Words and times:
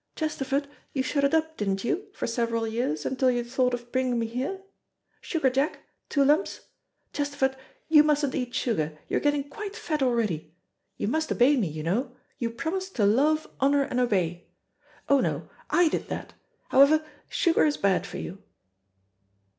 Chesterford, 0.15 0.67
you 0.93 1.03
shut 1.03 1.23
it 1.25 1.35
up, 1.35 1.57
didn't 1.57 1.83
you, 1.83 2.07
for 2.11 2.25
several 2.25 2.65
years, 2.67 3.05
until 3.05 3.29
you 3.29 3.43
thought 3.43 3.75
of 3.75 3.91
bringing 3.91 4.17
me 4.17 4.25
here? 4.25 4.59
Sugar, 5.21 5.51
Jack? 5.51 5.77
Two 6.09 6.25
lumps? 6.25 6.61
Chesterford, 7.13 7.55
you 7.87 8.01
mustn't 8.01 8.33
eat 8.33 8.55
sugar, 8.55 8.97
you're 9.07 9.19
getting 9.19 9.47
quite 9.47 9.75
fat 9.75 10.01
already. 10.01 10.55
You 10.97 11.07
must 11.07 11.31
obey 11.31 11.55
me, 11.55 11.67
you 11.67 11.83
know. 11.83 12.15
You 12.39 12.49
promised 12.49 12.95
to 12.95 13.05
love, 13.05 13.45
honour 13.61 13.83
and 13.83 13.99
obey. 13.99 14.47
Oh, 15.07 15.19
no; 15.19 15.47
I 15.69 15.87
did 15.89 16.07
that. 16.07 16.33
However, 16.69 17.05
sugar 17.29 17.65
is 17.67 17.77
bad 17.77 18.07
for 18.07 18.17
you." 18.17 18.41